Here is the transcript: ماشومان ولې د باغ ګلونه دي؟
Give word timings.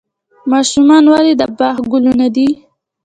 ماشومان 0.51 1.03
ولې 1.11 1.33
د 1.39 1.41
باغ 1.57 1.77
ګلونه 1.91 2.27
دي؟ 2.35 2.47